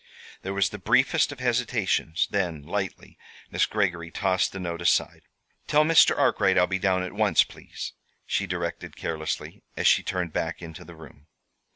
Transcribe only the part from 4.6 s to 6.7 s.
aside. "Tell Mr. Arkwright I'll